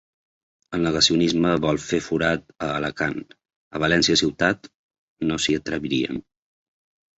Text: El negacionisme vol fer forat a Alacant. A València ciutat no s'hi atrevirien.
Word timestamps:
El 0.77 0.85
negacionisme 0.85 1.51
vol 1.65 1.79
fer 1.83 1.99
forat 2.05 2.47
a 2.69 2.71
Alacant. 2.79 3.21
A 3.77 3.83
València 3.85 4.19
ciutat 4.25 4.73
no 5.29 5.41
s'hi 5.47 5.59
atrevirien. 5.63 6.27